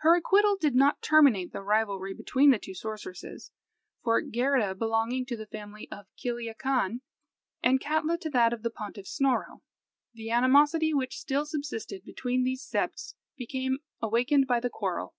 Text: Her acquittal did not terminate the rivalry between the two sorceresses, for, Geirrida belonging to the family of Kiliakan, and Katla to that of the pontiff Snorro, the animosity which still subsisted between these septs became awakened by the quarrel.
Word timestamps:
Her 0.00 0.16
acquittal 0.18 0.58
did 0.60 0.74
not 0.74 1.00
terminate 1.00 1.54
the 1.54 1.62
rivalry 1.62 2.12
between 2.12 2.50
the 2.50 2.58
two 2.58 2.74
sorceresses, 2.74 3.52
for, 4.04 4.20
Geirrida 4.20 4.74
belonging 4.74 5.24
to 5.24 5.34
the 5.34 5.46
family 5.46 5.88
of 5.90 6.04
Kiliakan, 6.14 7.00
and 7.62 7.80
Katla 7.80 8.18
to 8.18 8.28
that 8.28 8.52
of 8.52 8.62
the 8.62 8.68
pontiff 8.70 9.06
Snorro, 9.06 9.62
the 10.12 10.28
animosity 10.30 10.92
which 10.92 11.16
still 11.18 11.46
subsisted 11.46 12.04
between 12.04 12.44
these 12.44 12.62
septs 12.62 13.14
became 13.38 13.78
awakened 14.02 14.46
by 14.46 14.60
the 14.60 14.68
quarrel. 14.68 15.14